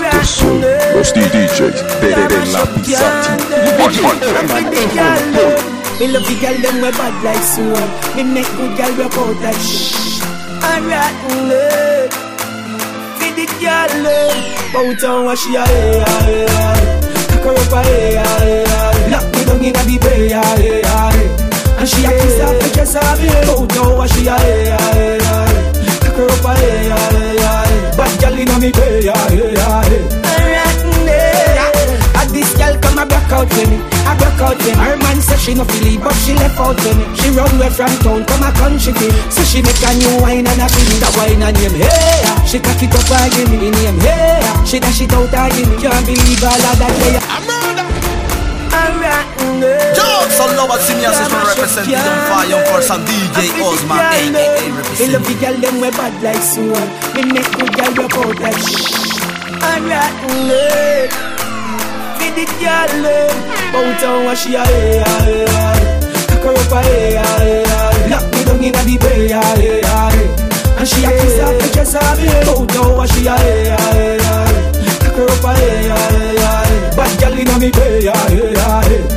Estos 0.00 0.28
son 0.28 0.60
los 0.94 1.12
DJs 1.14 2.00
de, 2.00 2.08
de, 2.08 2.28
de 2.28 2.46
la 2.52 2.64
Pizzati. 2.66 3.30
Me 5.98 6.06
love 6.08 6.26
the 6.26 6.34
girl 6.34 6.56
them 6.60 6.82
we 6.82 6.90
bad 6.90 7.24
like 7.24 7.42
sword 7.42 7.88
Me 8.16 8.22
make 8.22 8.46
good 8.56 8.76
girl 8.76 8.92
rock 9.00 9.16
out 9.16 9.40
that 9.40 9.56
shit. 9.56 10.20
Alright, 10.62 11.16
mm, 11.32 11.50
Feed 13.16 13.34
the 13.34 13.46
girl 13.64 14.04
Bout 14.74 15.04
on 15.04 15.24
what 15.24 15.38
she 15.38 15.56
a 15.56 15.64
hey, 15.64 16.04
hey, 16.04 16.44
hey 16.44 17.00
Cock 17.32 17.44
her 17.44 17.52
up 17.56 17.72
a 17.72 17.82
hey, 17.82 18.16
hey, 18.16 18.64
hey 18.68 19.10
Lock 19.10 19.24
me 19.32 19.40
down 19.46 19.64
inna 19.64 19.82
the 19.88 19.96
bay, 20.02 20.28
hey, 20.28 20.84
hey 20.84 21.28
And 21.78 21.88
she 21.88 22.04
a 22.04 22.10
kiss 22.10 22.36
the 22.44 22.70
dress 22.74 22.96
off 22.96 23.18
me 23.18 23.28
Bout 23.46 23.76
on 23.78 23.96
what 23.96 24.10
she 24.10 24.26
a 24.26 24.36
hey, 24.36 24.76
hey, 24.76 25.18
hey 25.18 25.25
with 33.56 33.70
me 33.72 33.96
I 34.06 34.14
broke 34.14 34.38
out 34.38 34.58
when 34.62 34.78
her 34.78 34.96
man 35.02 35.18
said 35.18 35.40
she 35.42 35.52
no 35.58 35.66
it, 35.66 35.98
but 35.98 36.14
she 36.22 36.30
left 36.38 36.54
out 36.62 36.78
when 36.78 36.94
me. 36.94 37.04
She 37.18 37.34
run 37.34 37.50
away 37.58 37.74
from 37.74 37.90
town, 38.06 38.22
come 38.22 38.46
a 38.46 38.54
country 38.54 38.94
feel. 38.94 39.10
So 39.34 39.42
she 39.42 39.66
make 39.66 39.82
a 39.82 39.90
new 39.98 40.22
wine 40.22 40.46
and 40.46 40.62
a 40.62 40.66
feel 40.70 41.02
that 41.02 41.10
wine 41.18 41.42
and 41.42 41.50
name 41.58 41.74
hey. 41.74 42.22
She 42.46 42.62
cock 42.62 42.78
it 42.78 42.94
up 42.94 43.02
and 43.02 43.34
give 43.34 43.50
me 43.50 43.66
name 43.66 43.98
hey. 43.98 44.46
She 44.62 44.78
dash 44.78 45.02
it 45.02 45.10
out 45.10 45.34
and 45.34 45.50
give 45.58 45.66
me. 45.66 45.82
Can't 45.82 46.06
believe 46.06 46.38
all 46.46 46.54
of 46.54 46.78
that 46.78 46.94
hey. 47.02 47.18
I'm 47.18 47.42
murder. 47.50 47.86
Alright, 48.76 49.26
Jones, 49.98 50.32
some 50.38 50.54
love 50.54 50.70
at 50.70 50.86
senior 50.86 51.10
session 51.10 51.42
representing 51.42 51.98
on 51.98 52.18
fire 52.30 52.62
for 52.70 52.82
some 52.86 53.02
DJ 53.02 53.58
Osman, 53.58 53.98
aka 53.98 54.70
Me 55.02 55.06
love 55.10 55.26
the 55.26 55.34
girl 55.42 55.56
them 55.58 55.82
we 55.82 55.90
bad 55.90 56.14
like 56.22 56.44
sword. 56.46 56.88
Me 57.18 57.26
make 57.34 57.50
good 57.58 57.74
girl 57.74 58.06
rock 58.06 58.14
out 58.22 58.38
like 58.38 58.60
shh. 58.62 59.18
Alright, 59.66 60.14
Feed 62.26 62.34
the 62.34 62.46
girl 62.58 63.06
eh. 63.06 63.30
Bout 63.70 64.02
on 64.02 64.24
what 64.24 64.38
she 64.38 64.54
a 64.54 64.64
hey, 64.64 64.98
eh, 64.98 65.04
hey, 65.06 65.44
eh, 65.44 65.54
hey 65.54 66.26
Cock 66.26 66.42
her 66.42 66.58
up 66.58 66.72
a 66.72 66.82
hey, 66.82 67.14
hey, 67.14 67.62
hey 67.62 68.10
Lock 68.10 68.26
me 68.34 68.42
down 68.42 68.64
inna 68.66 68.82
the 68.82 68.98
bay, 68.98 69.30
hey, 69.30 69.78
hey 69.86 70.26
And 70.74 70.88
she 70.88 71.06
a 71.06 71.10
kiss 71.14 71.38
off 71.38 71.54
the 71.54 71.66
dress 71.70 71.94
off 71.94 72.18
me 72.18 72.26
Bout 72.42 72.76
on 72.82 72.96
what 72.96 73.08
she 73.14 73.26
a 73.26 73.34
hey, 73.38 73.70
hey, 73.70 74.18
hey 74.18 74.50
Cock 75.06 75.14
her 75.14 75.30
up 75.30 75.44
a 75.44 75.50
hey, 75.54 75.86
hey, 75.86 76.34
hey 76.42 76.96
Bad 76.98 77.12
girl 77.20 77.38
inna 77.38 77.58
me 77.62 77.70
bay, 77.70 78.10
hey, 78.10 78.54
hey 78.58 79.16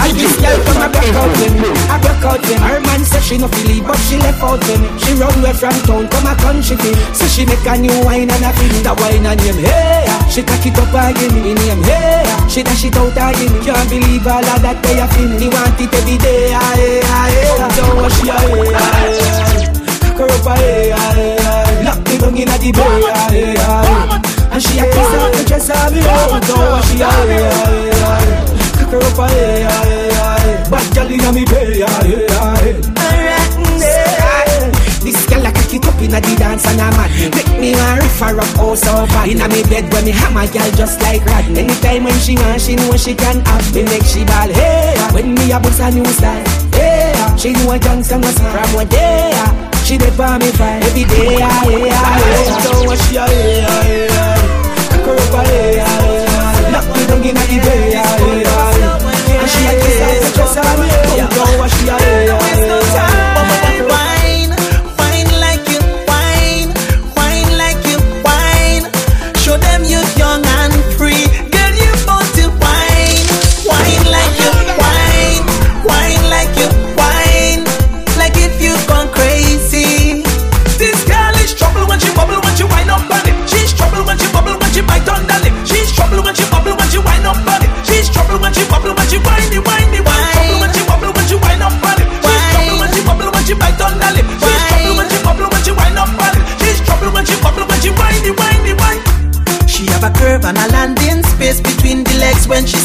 and 0.00 0.16
this 0.16 0.34
girl 0.40 0.58
come 0.64 0.82
a 0.82 0.88
broke 0.88 1.14
out 1.14 1.30
with 1.38 1.54
me. 1.60 1.70
I 1.92 2.00
broke 2.00 2.24
out 2.24 2.40
with 2.40 2.48
me 2.48 2.66
Her 2.66 2.80
man 2.80 3.04
said 3.04 3.22
she 3.22 3.36
no 3.36 3.48
feel 3.48 3.70
it 3.70 3.86
But 3.86 3.98
she 4.08 4.16
left 4.16 4.42
out 4.42 4.58
with 4.58 4.80
me 4.80 4.88
She 4.98 5.12
run 5.14 5.38
away 5.38 5.52
from 5.52 5.76
town 5.84 6.08
Come 6.08 6.26
a 6.26 6.34
country 6.40 6.76
feel 6.76 6.96
So 7.14 7.26
she 7.26 7.44
make 7.44 7.66
a 7.66 7.76
new 7.76 7.94
wine 8.02 8.30
and 8.30 8.44
a 8.44 8.50
feel 8.56 8.82
That 8.82 8.96
wine 8.98 9.26
and 9.26 9.38
name 9.44 9.60
Hey 9.60 9.99
She 10.30 10.44
cock 10.44 10.64
it 10.64 10.78
up 10.78 10.94
and 10.94 11.16
give 11.18 11.34
me 11.34 11.54
name 11.54 11.82
Hey 11.82 12.22
She 12.48 12.62
dash 12.62 12.84
it 12.84 12.96
out 12.96 13.18
and 13.18 13.36
give 13.36 13.50
me 13.50 13.58
Can't 13.66 13.90
believe 13.90 14.26
all 14.26 14.38
of 14.38 14.62
that 14.62 14.78
they 14.78 15.02
a 15.02 15.06
feel 15.10 15.26
Me 15.26 15.50
want 15.50 15.74
it 15.74 15.90
every 15.90 16.16
day 16.22 16.54
Hey 16.54 17.02
hey 17.02 17.58
Don't 17.74 17.98
what 17.98 18.12
she 18.14 18.30
a 18.30 18.38
hey 18.38 18.70
hey 18.70 19.74
Cock 20.06 20.22
her 20.22 20.30
up 20.30 20.46
a 20.46 20.54
hey 20.54 20.94
hey 20.94 21.34
hey 21.34 21.82
Lock 21.82 21.98
me 22.06 22.14
down 22.14 22.36
inna 22.38 22.56
the 22.62 22.70
bay 22.70 23.10
hey 23.26 23.58
hey 23.58 24.30
and 24.52 24.62
she 24.62 24.78
a 24.78 24.82
kiss 24.82 25.10
the 25.10 25.44
dress 25.46 25.70
off 25.70 25.92
me 25.92 26.00
don't 26.02 26.30
what 26.30 26.84
she 26.86 27.02
a 27.02 27.06
hey 27.06 27.42
hey 27.42 27.90
hey 27.90 28.30
Cock 28.30 28.39
me 38.32 38.36
want 38.38 38.46
riff 38.46 38.56
her 38.56 38.60
up 38.60 38.60
oh 38.60 38.74
so 38.74 39.06
bad 39.06 39.28
Inna 39.28 39.48
me 39.48 39.62
bed 39.64 39.92
when 39.92 40.04
me 40.04 40.10
hammer 40.12 40.46
girl 40.52 40.70
just 40.76 41.00
like 41.02 41.24
rad 41.24 41.44
Anytime 41.56 42.04
when 42.04 42.18
she 42.20 42.34
want 42.36 42.60
she 42.60 42.76
know 42.76 42.96
she 42.96 43.14
can 43.14 43.40
have 43.44 43.74
me. 43.74 43.82
Make 43.84 44.04
she 44.04 44.24
ball 44.24 44.48
Hey, 44.48 44.96
when 45.12 45.34
me 45.34 45.52
a 45.52 45.58
bust 45.60 45.80
a 45.80 45.90
new 45.90 46.04
style 46.06 46.44
Hey, 46.72 47.12
she 47.36 47.52
know 47.52 47.72
a 47.72 47.78
gangsta 47.78 48.20
must 48.20 48.38
from 48.38 48.74
one 48.74 48.88
day. 48.88 49.32
She 49.84 49.98
dey 49.98 50.10
for 50.10 50.38
me 50.38 50.50
fine 50.52 50.82
every 50.82 51.04
day 51.04 51.38
yeah, 51.38 51.64
yeah, 51.64 51.86
yeah. 51.86 52.62
Don't 52.62 52.86
want 52.86 53.00
she 53.02 53.16
a 53.16 53.26
hey, 53.26 53.66
hey 53.66 54.08
Cock 54.90 55.06
her 55.06 55.14
up 55.18 55.34
a 55.34 55.42
hey, 55.48 55.78
hey 55.82 56.72
Lock 56.72 56.86
me 56.94 57.06
down 57.06 57.24
inna 57.24 57.44
the 57.50 57.58
bay 57.58 57.89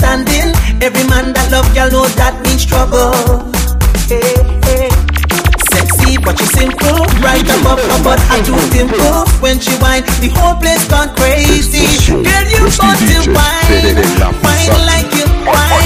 legs 0.00 0.22
when 0.22 0.48
she's 0.52 0.54
standing. 0.54 0.82
Every 0.82 1.04
man 1.08 1.32
that 1.34 1.50
love 1.50 1.68
girl 1.74 1.90
know 1.90 2.06
that 2.16 2.40
means 2.44 2.64
trouble. 2.64 3.12
Hey, 4.08 4.42
hey. 4.66 4.88
Sexy 5.72 6.18
but 6.18 6.36
she 6.38 6.44
simple, 6.52 7.00
right 7.24 7.42
above 7.60 7.80
her 7.80 8.00
butt 8.04 8.20
and 8.30 8.44
too 8.44 8.56
dimple. 8.70 9.24
When 9.40 9.58
she 9.58 9.72
whine, 9.80 10.04
the 10.20 10.28
whole 10.36 10.56
place 10.60 10.84
gone 10.88 11.14
crazy. 11.16 11.86
Girl, 12.12 12.46
you 12.48 12.64
want 12.68 12.98
to 13.00 13.18
whine, 13.32 13.68
de- 13.72 13.94
de 13.96 14.04
la 14.20 14.28
whine 14.44 14.76
like 14.84 15.08
you 15.16 15.26
whine 15.48 15.81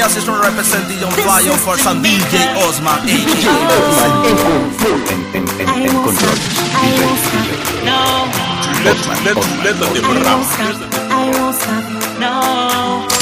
some 0.00 0.34
love 0.34 0.58
at 0.58 0.64
senior 0.64 0.88
session 0.88 0.98
representing 0.98 1.02
on 1.04 1.12
fire 1.12 1.56
for 1.58 1.76
some 1.78 2.02
DJ 2.02 2.54
Osman, 2.56 3.00
aka 3.04 3.66
En, 4.86 5.00
en, 5.34 5.44
en, 5.60 5.82
en 5.82 6.02
control. 6.02 6.36
I 6.74 6.88
won't 7.00 7.18
stop. 7.26 7.48
No. 7.84 8.00
Let, 8.84 8.96
let, 9.24 9.36
let 9.64 9.76
the 9.78 9.86
I 9.86 9.92
devil 9.94 10.14
won't 10.14 10.24
rap. 10.24 10.44
stop. 10.44 10.76
I 11.10 11.30
won't 11.38 11.56
stop. 11.56 11.84
No. 12.20 13.21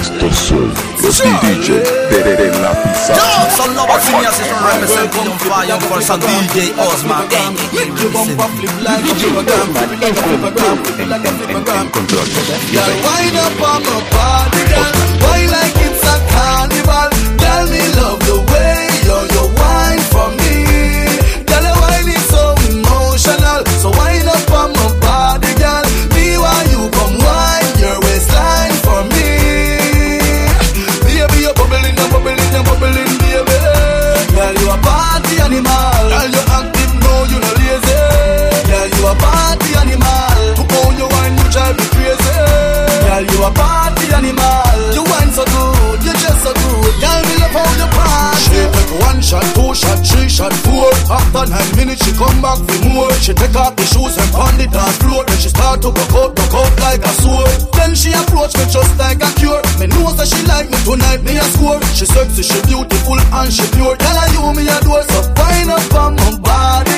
Esto 0.00 0.32
soy 0.32 0.72
los 1.02 1.22
DJ 1.42 1.82
Terere 2.08 2.46
en 2.46 2.62
la 2.62 2.72
pizarra. 2.82 3.16
Yo 3.16 3.56
son 3.56 3.74
Nova 3.74 4.00
Senior 4.00 4.32
Session 4.32 4.56
representing 4.64 5.28
on 5.28 5.38
fire 5.40 5.78
for 5.80 6.02
some 6.02 6.22
DJ 6.22 6.72
Osman. 6.78 7.28
Control. 11.92 12.24
Wind 13.04 13.36
up 13.36 13.60
on 13.60 13.82
the 13.82 14.19
minute 51.90 52.04
she 52.04 52.12
come 52.14 52.40
back 52.40 52.58
for 52.58 52.88
more. 52.88 53.10
She 53.18 53.34
take 53.34 53.54
off 53.56 53.74
the 53.74 53.82
shoes 53.82 54.14
and 54.16 54.30
pound 54.30 54.58
the 54.58 54.66
dance 54.70 54.98
floor. 55.02 55.24
Then 55.26 55.38
she 55.38 55.48
start 55.48 55.82
to 55.82 55.90
go 55.90 56.04
out, 56.22 56.36
go 56.36 56.62
out 56.62 56.74
like 56.78 57.02
a 57.02 57.12
sword. 57.22 57.50
Then 57.74 57.94
she 57.94 58.12
approach 58.14 58.54
me 58.54 58.64
just 58.70 58.94
like 58.98 59.18
a 59.18 59.30
cure. 59.34 59.60
Me 59.78 59.86
knows 59.90 60.14
that 60.18 60.28
she 60.30 60.40
like 60.46 60.70
me 60.70 60.78
tonight, 60.86 61.22
me 61.26 61.34
a 61.36 61.46
score. 61.54 61.82
She 61.98 62.06
sexy, 62.06 62.42
she 62.42 62.58
beautiful 62.70 63.18
and 63.18 63.50
she 63.50 63.66
pure. 63.74 63.96
Tell 63.96 64.16
her 64.16 64.28
you 64.30 64.42
me 64.54 64.64
a 64.70 64.78
door, 64.86 65.02
so 65.02 65.20
fine 65.34 65.70
up 65.70 65.94
on 65.94 66.14
my 66.14 66.30
body. 66.38 66.89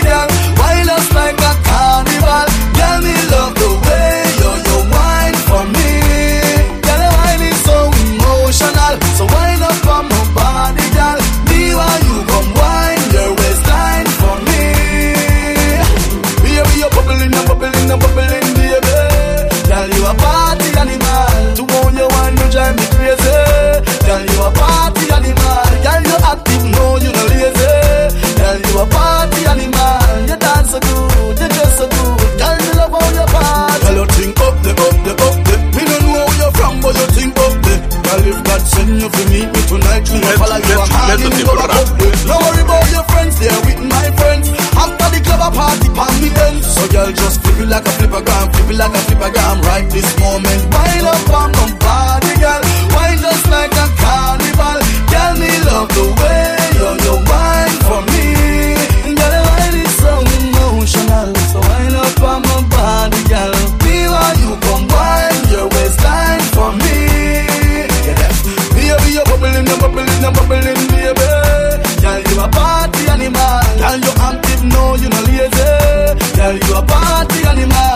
know 74.73 74.97
you're 74.97 75.11
not 75.11 75.27
lazy. 75.29 76.37
Girl, 76.37 76.57
you 76.57 76.77
a 76.77 76.83
party 76.83 77.47
animal. 77.47 77.92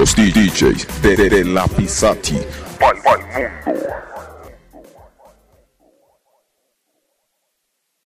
los 0.00 0.16
DJs 0.16 1.02
de, 1.02 1.14
de, 1.14 1.28
de 1.28 1.44
la 1.44 1.66
Pal, 2.78 2.96
pal, 3.04 3.20
mundo. 3.66 3.89